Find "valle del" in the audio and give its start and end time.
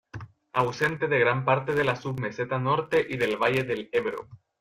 3.37-3.87